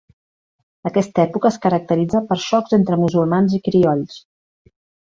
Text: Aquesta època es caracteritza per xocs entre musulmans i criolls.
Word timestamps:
Aquesta 0.89 1.25
època 1.25 1.51
es 1.51 1.61
caracteritza 1.67 2.23
per 2.33 2.39
xocs 2.49 2.77
entre 2.81 3.01
musulmans 3.05 3.57
i 3.61 3.65
criolls. 3.71 4.21